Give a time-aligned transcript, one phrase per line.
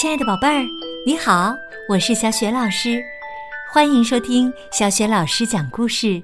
[0.00, 0.64] 亲爱的宝贝儿，
[1.04, 1.54] 你好，
[1.86, 3.02] 我是小雪老师，
[3.70, 6.22] 欢迎收听小雪老师讲故事，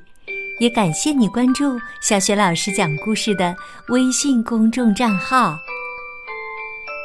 [0.60, 3.54] 也感谢你关注小雪老师讲故事的
[3.88, 5.58] 微信公众账号。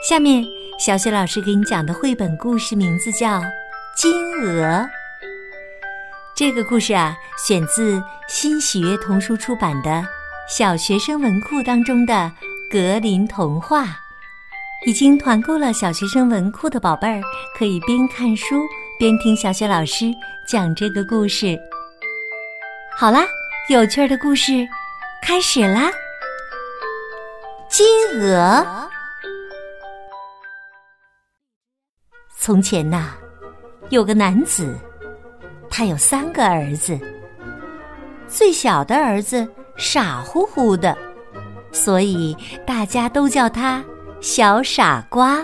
[0.07, 0.45] 下面，
[0.79, 3.39] 小雪老师给你讲的绘本故事名字叫
[3.97, 4.65] 《金鹅》。
[6.33, 9.89] 这个故事啊，选自新喜悦童书出版的
[10.47, 12.31] 《小学生文库》当中的
[12.71, 13.97] 格林童话。
[14.83, 17.21] 已经团购了小学生文库的宝贝儿，
[17.55, 18.63] 可以边看书
[18.97, 20.05] 边听小雪老师
[20.47, 21.59] 讲这个故事。
[22.97, 23.23] 好啦，
[23.69, 24.67] 有趣的故事
[25.21, 25.91] 开始啦！
[27.69, 27.85] 金
[28.19, 28.89] 鹅。
[32.35, 33.11] 从前呐，
[33.91, 34.75] 有个男子，
[35.69, 36.99] 他有三个儿子。
[38.27, 40.97] 最小的儿子傻乎乎的，
[41.71, 42.35] 所以
[42.65, 43.83] 大家都叫他。
[44.21, 45.43] 小傻瓜。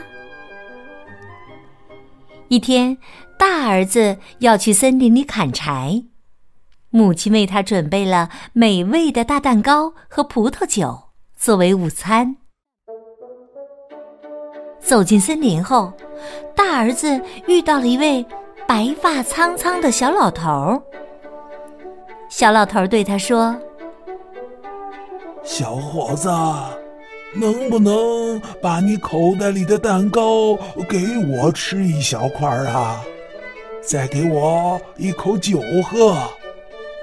[2.48, 2.96] 一天，
[3.38, 6.04] 大儿子要去森林里砍柴，
[6.92, 12.38] 母亲为他准备了美味的大蛋糕和葡萄酒作为午餐。
[14.80, 15.92] 走进森林后，
[16.56, 18.24] 大儿子遇到了一位
[18.68, 20.80] 白发苍苍的小老头。
[22.30, 23.60] 小老头对他说
[25.44, 26.30] ：“小伙子。”
[27.34, 30.56] 能不能把你口袋里的蛋糕
[30.90, 33.02] 给我吃一小块啊？
[33.82, 36.16] 再给我一口酒喝，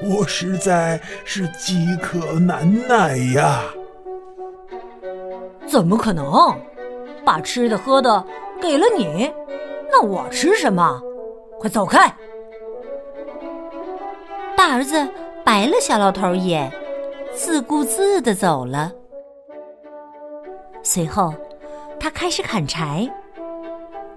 [0.03, 3.62] 我实在是饥渴难耐呀！
[5.66, 6.25] 怎么可能？
[7.25, 8.22] 把吃的喝的
[8.61, 9.33] 给了你，
[9.91, 11.00] 那我吃什么？
[11.59, 12.14] 快走开！
[14.56, 15.09] 大儿子
[15.42, 16.70] 白了小老头一眼，
[17.34, 18.92] 自顾自的走了。
[20.84, 21.34] 随后，
[21.98, 23.10] 他开始砍柴，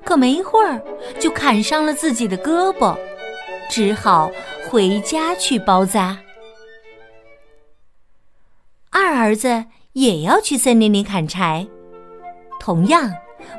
[0.03, 0.79] 可没一会儿
[1.17, 2.95] 就砍伤了自己的胳膊，
[3.69, 4.29] 只好
[4.69, 6.17] 回家去包扎。
[8.91, 11.65] 二儿子也要去森林里砍柴，
[12.59, 13.11] 同样，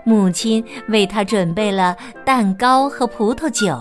[0.05, 1.97] 母亲为他准备了
[2.27, 3.77] 蛋糕和葡萄酒。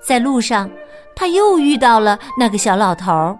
[0.00, 0.70] 在路上，
[1.16, 3.38] 他又遇到了那个小老头儿。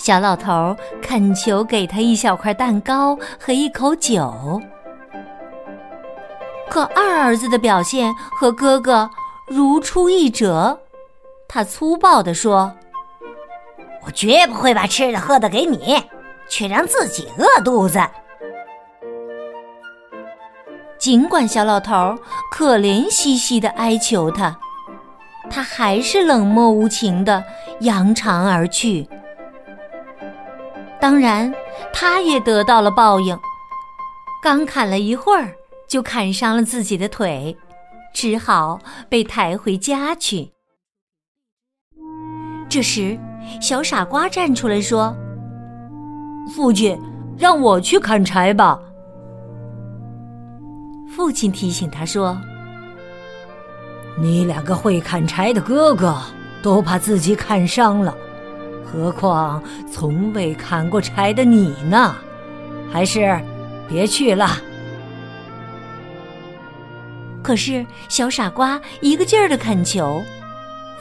[0.00, 4.58] 小老头恳求给他一小块蛋糕和一口酒，
[6.70, 9.10] 可二儿子的表现和哥哥
[9.46, 10.80] 如出一辙。
[11.46, 12.72] 他粗暴地说
[14.06, 16.02] ：“我绝不会把吃的喝的给你，
[16.48, 18.00] 却让自己饿肚子。”
[20.96, 22.16] 尽管小老头
[22.50, 24.58] 可怜兮兮的哀求他，
[25.50, 27.44] 他还是冷漠无情的
[27.80, 29.06] 扬长而去。
[31.00, 31.52] 当然，
[31.92, 33.38] 他也得到了报应。
[34.42, 35.54] 刚砍了一会儿，
[35.88, 37.56] 就砍伤了自己的腿，
[38.14, 38.78] 只好
[39.08, 40.52] 被抬回家去。
[42.68, 43.18] 这时，
[43.60, 45.16] 小傻瓜站出来说
[46.54, 47.00] ：“父亲，
[47.36, 48.78] 让我去砍柴吧。”
[51.12, 52.38] 父亲提醒他说
[54.16, 56.16] ：“你两个会砍柴的哥哥，
[56.62, 58.14] 都把自己砍伤了。”
[58.90, 62.16] 何况从未砍过柴的你呢？
[62.92, 63.40] 还是
[63.88, 64.48] 别去了。
[67.40, 70.20] 可是小傻瓜一个劲儿的恳求，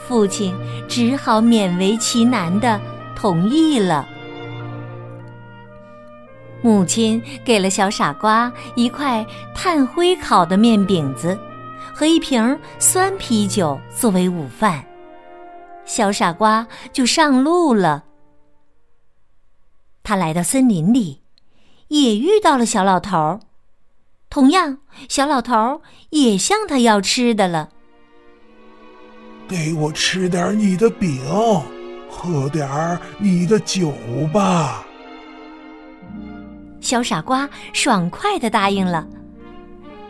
[0.07, 0.53] 父亲
[0.87, 2.79] 只好勉为其难的
[3.15, 4.07] 同意了。
[6.61, 9.25] 母亲给了小傻瓜一块
[9.55, 11.37] 炭灰烤的面饼子
[11.93, 14.83] 和一瓶酸啤酒作为午饭。
[15.89, 18.03] 小傻瓜就上路了。
[20.03, 21.23] 他来到森林里，
[21.87, 23.39] 也遇到了小老头儿。
[24.29, 24.77] 同样，
[25.09, 27.69] 小老头儿也向他要吃的了。
[29.47, 31.19] 给我吃点你的饼，
[32.07, 33.91] 喝点儿你的酒
[34.31, 34.85] 吧。
[36.81, 39.07] 小傻瓜爽快的答应了。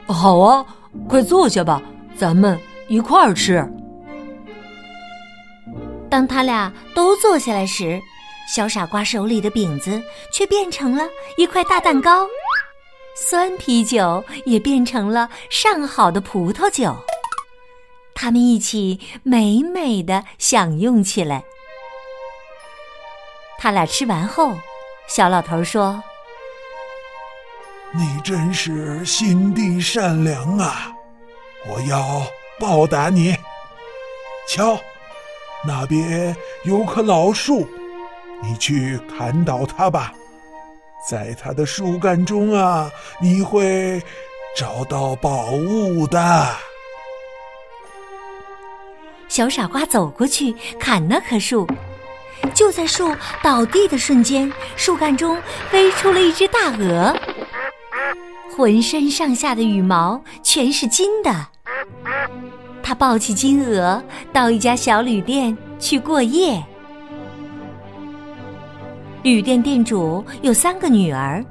[0.08, 0.66] 好啊，
[1.08, 1.82] 快坐下吧，
[2.18, 2.60] 咱们
[2.90, 3.66] 一块儿吃。
[6.10, 8.02] 当他俩都坐下来时，
[8.54, 10.02] 小傻瓜手里的饼子
[10.34, 11.08] 却变成了
[11.38, 12.28] 一块大蛋糕，
[13.16, 16.96] 酸啤酒也变成了上好的葡萄酒。
[18.16, 21.44] 他们一起美美的享用起来。
[23.60, 24.58] 他俩吃完后，
[25.08, 26.02] 小老头说
[27.94, 30.92] ：“你真是心地善良啊！
[31.68, 32.24] 我要
[32.60, 33.36] 报答你。
[34.48, 34.76] 瞧。”
[35.66, 37.68] 那边有棵老树，
[38.42, 40.14] 你去砍倒它吧。
[41.10, 42.90] 在它的树干中啊，
[43.22, 44.02] 你会
[44.56, 46.48] 找到宝物的。
[49.28, 51.68] 小傻瓜走过去砍那棵树，
[52.54, 55.38] 就在树倒地的瞬间，树干中
[55.70, 57.16] 飞出了一只大鹅，
[58.58, 61.48] 浑身上下的羽毛全是金的。
[62.90, 64.04] 他抱起金鹅
[64.34, 66.60] 到一家小旅店去过夜。
[69.22, 71.46] 旅店店主有三个女儿，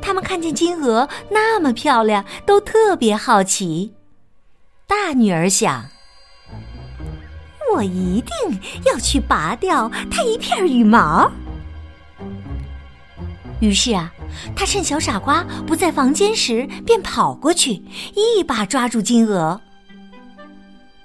[0.00, 3.92] 他们看见金鹅那么漂亮，都特别好奇。
[4.86, 5.84] 大女儿想
[7.76, 11.30] ：“我一定要去拔掉它一片羽毛。”
[13.60, 14.10] 于是啊，
[14.56, 17.72] 他趁小傻瓜不在房间时，便跑过去，
[18.14, 19.60] 一把抓住金鹅。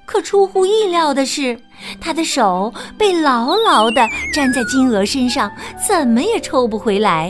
[0.07, 1.59] 可出乎意料的是，
[1.99, 5.51] 他的手被牢牢的粘在金鹅身上，
[5.85, 7.29] 怎么也抽不回来。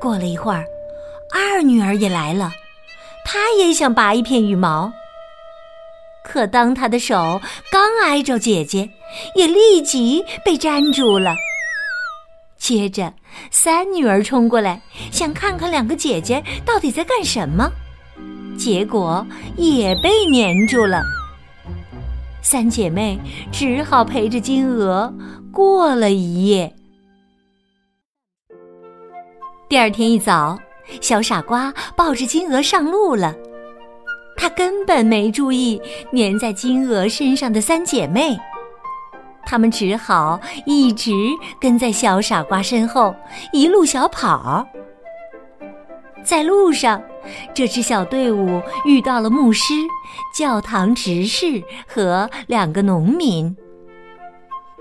[0.00, 0.64] 过了一会儿，
[1.32, 2.50] 二女儿也来了，
[3.24, 4.92] 她也想拔一片羽毛。
[6.24, 8.90] 可当她的手刚挨着姐姐，
[9.36, 11.32] 也立即被粘住了。
[12.58, 13.12] 接着，
[13.52, 14.82] 三女儿冲过来，
[15.12, 17.70] 想看看两个姐姐到底在干什么。
[18.60, 19.26] 结果
[19.56, 21.02] 也被粘住了，
[22.42, 23.18] 三姐妹
[23.50, 25.10] 只好陪着金鹅
[25.50, 26.70] 过了一夜。
[29.66, 30.58] 第二天一早，
[31.00, 33.34] 小傻瓜抱着金鹅上路了，
[34.36, 35.80] 他根本没注意
[36.12, 38.38] 粘在金鹅身上的三姐妹，
[39.46, 41.12] 他们只好一直
[41.58, 43.16] 跟在小傻瓜身后，
[43.54, 44.68] 一路小跑。
[46.22, 47.02] 在路上，
[47.54, 49.74] 这支小队伍遇到了牧师、
[50.34, 53.56] 教堂执事和两个农民。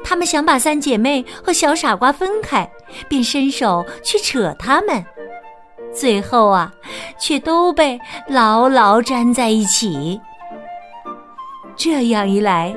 [0.03, 2.71] 他们想把三姐妹和小傻瓜分开，
[3.07, 5.03] 便伸手去扯他们，
[5.93, 6.71] 最后啊，
[7.19, 10.21] 却都被牢牢粘在一起。
[11.75, 12.75] 这样一来，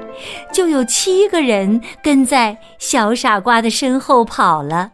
[0.52, 4.90] 就有七个人跟在小傻瓜的身后跑了。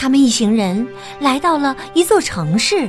[0.00, 0.88] 他们一行人
[1.20, 2.88] 来到了一座城市。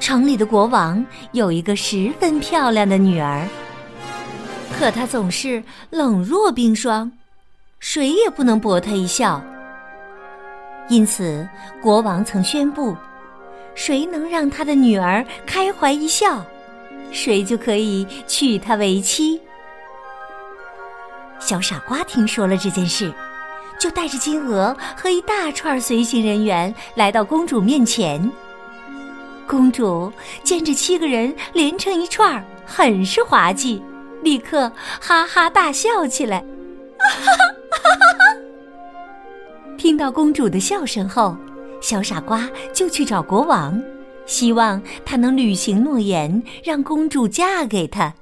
[0.00, 3.46] 城里的国王有一个十分漂亮的女儿，
[4.76, 7.12] 可她总是冷若冰霜，
[7.78, 9.40] 谁也不能博她一笑。
[10.88, 11.48] 因此，
[11.80, 12.96] 国王曾宣布，
[13.76, 16.44] 谁能让他的女儿开怀一笑，
[17.12, 19.40] 谁就可以娶她为妻。
[21.38, 23.14] 小傻瓜听说了这件事。
[23.78, 28.30] 就带着金鹅和一大串随行人员来到公主面前。
[29.46, 30.12] 公主
[30.42, 33.80] 见这七个人连成一串，很是滑稽，
[34.22, 34.70] 立刻
[35.00, 36.44] 哈哈大笑起来。
[39.78, 41.36] 听到公主的笑声后，
[41.80, 43.80] 小傻瓜就去找国王，
[44.24, 48.12] 希望他能履行诺言，让公主嫁给他。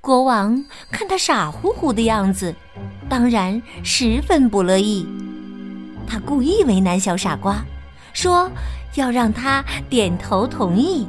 [0.00, 2.54] 国王看他傻乎乎的样子。
[3.08, 5.06] 当然十分不乐意，
[6.06, 7.64] 他故意为难小傻瓜，
[8.12, 8.50] 说
[8.94, 11.06] 要让他点头同意，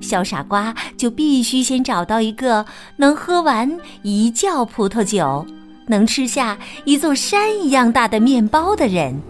[0.00, 2.64] 小傻瓜就必须先找到一个
[2.96, 5.44] 能喝完一窖葡萄酒、
[5.86, 9.20] 能吃下一座山一样大的面包的人。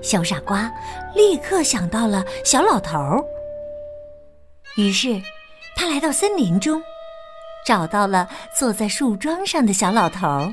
[0.00, 0.70] 小傻瓜
[1.14, 3.24] 立刻想到了小老头儿，
[4.76, 5.20] 于是
[5.76, 6.80] 他来到森林中。
[7.64, 8.28] 找到了
[8.58, 10.52] 坐在树桩上的小老头儿。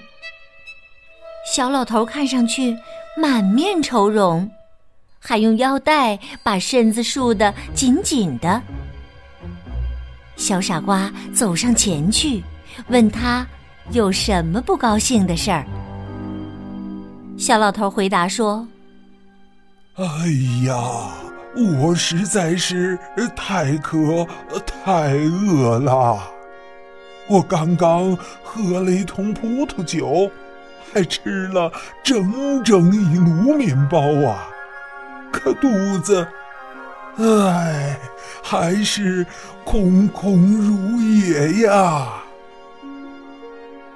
[1.54, 2.78] 小老头看上去
[3.18, 4.50] 满面愁容，
[5.20, 8.62] 还用腰带把身子束得紧紧的。
[10.36, 12.44] 小傻瓜走上前去，
[12.88, 13.46] 问他
[13.92, 15.66] 有什么不高兴的事儿。
[17.38, 18.68] 小老头回答说
[19.98, 20.06] ：“哎
[20.66, 20.76] 呀，
[21.82, 22.98] 我实在是
[23.36, 24.26] 太渴、
[24.86, 26.22] 太饿了。”
[27.28, 30.30] 我刚刚喝了一桶葡萄酒，
[30.92, 31.72] 还吃了
[32.04, 34.50] 整整一炉面包啊！
[35.32, 35.70] 可肚
[36.04, 36.28] 子，
[37.18, 37.98] 唉，
[38.44, 39.26] 还是
[39.64, 42.22] 空空如也呀。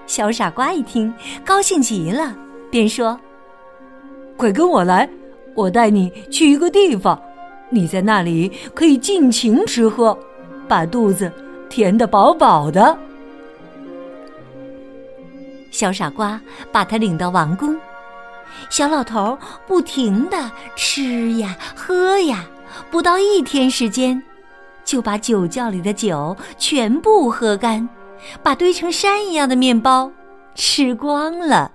[0.08, 1.14] 小傻瓜一听，
[1.44, 2.34] 高兴极了，
[2.72, 3.20] 便说
[4.38, 5.10] ：“快跟我来，
[5.56, 7.22] 我带你去一个地方，
[7.70, 10.18] 你在那里可以尽情吃喝，
[10.70, 11.30] 把肚子
[11.68, 12.98] 填得饱饱的。”
[15.76, 16.40] 小傻瓜
[16.72, 17.78] 把他领到王宫，
[18.70, 22.46] 小老头不停的吃呀喝呀，
[22.90, 24.24] 不到一天时间，
[24.86, 27.90] 就把酒窖里的酒全部喝干，
[28.42, 30.10] 把堆成山一样的面包
[30.56, 31.74] 吃光了。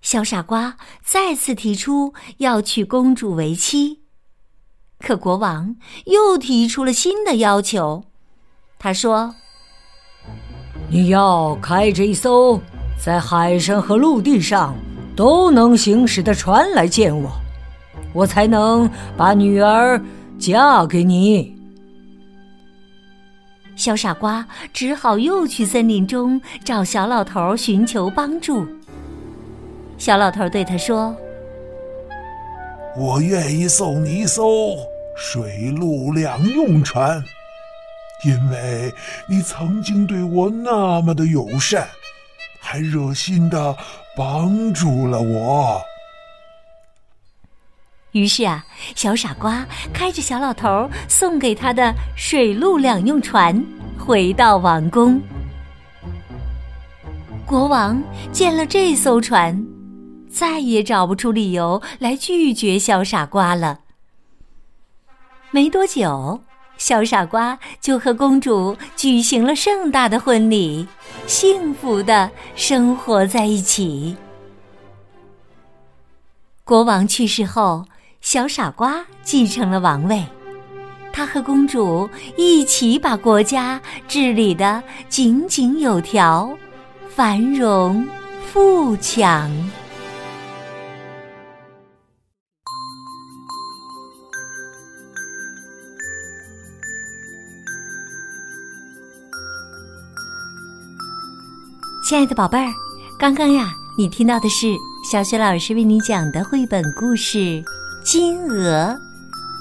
[0.00, 4.02] 小傻瓜再次提出要娶公主为妻，
[5.00, 8.04] 可国王又提出了新的要求。
[8.78, 9.34] 他说
[10.92, 12.60] ：“你要开着一艘
[13.02, 14.74] 在海上和陆地上
[15.16, 17.30] 都能行驶的船来见我，
[18.12, 19.98] 我才能把女儿
[20.38, 21.56] 嫁给你。”
[23.74, 28.66] 小傻瓜只好又去森林中找小老头寻求帮助。
[29.96, 31.16] 小老头对他说
[32.98, 34.44] ：“我愿意送你一艘
[35.16, 37.24] 水陆两用船，
[38.24, 38.92] 因为
[39.28, 41.88] 你曾经对我那么的友善，
[42.60, 43.76] 还热心的
[44.16, 45.80] 帮助了我。”
[48.12, 48.64] 于是啊，
[48.94, 53.64] 小傻瓜开着小老头送给他的水陆两用船，
[53.98, 55.20] 回到王宫。
[57.46, 58.02] 国王
[58.32, 59.66] 见了这艘船。
[60.32, 63.80] 再也找不出理由来拒绝小傻瓜了。
[65.50, 66.40] 没多久，
[66.82, 70.84] 小傻瓜就和公主举行了盛大的婚礼，
[71.28, 74.16] 幸福的生活在一起。
[76.64, 77.84] 国王去世后，
[78.20, 80.26] 小傻瓜继承了王位，
[81.12, 86.50] 他和公主一起把国家治理的井井有条，
[87.14, 88.04] 繁荣
[88.52, 89.48] 富强。
[102.12, 102.70] 亲爱的宝贝儿，
[103.18, 107.38] 刚刚呀，你听到的是小雪老师为你讲的绘本故事
[108.04, 108.94] 《金鹅》，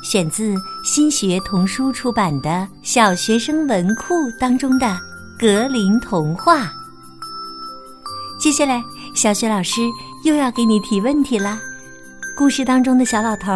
[0.05, 0.53] 选自
[0.83, 2.49] 新学童书出版的
[2.83, 4.99] 《小学生文库》当中的
[5.39, 6.69] 格林童话。
[8.37, 8.83] 接下来，
[9.15, 9.79] 小雪老师
[10.25, 11.57] 又要给你提问题了：
[12.35, 13.49] 故事当中的小老头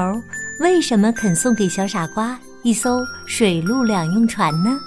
[0.61, 4.79] 为什么肯送给小傻瓜一艘水陆两用船呢？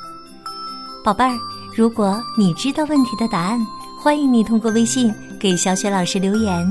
[1.05, 1.37] 宝贝儿，
[1.77, 3.61] 如果你知道问题的答案，
[4.09, 6.67] 欢迎你通过微信给小雪老师留言，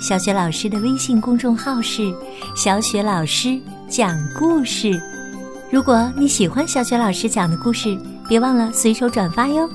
[0.00, 2.12] 小雪老师的微信公众号是
[2.56, 3.56] “小雪老师
[3.88, 5.00] 讲故事”。
[5.70, 7.96] 如果你喜欢小雪老师讲的故事，
[8.28, 9.70] 别忘了随手转发哟。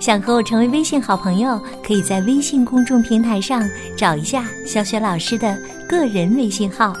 [0.00, 3.62] 想和我成为微信好朋友，可以在微信公众平台上
[3.96, 5.56] 找一下小雪老师的
[5.88, 6.92] 个人微信号。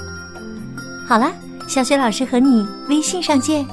[1.08, 1.28] 好了，
[1.66, 3.66] 小雪老师和你微信上见。